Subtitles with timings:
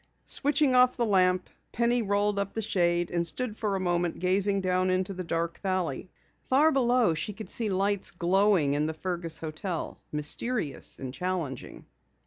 [0.25, 4.59] Switching off the lamp, Penny rolled up the shade, and stood for a moment gazing
[4.59, 6.09] down into the dark valley.
[6.41, 11.85] Far below she could see lights glowing in the Fergus hotel, mysterious and challenging.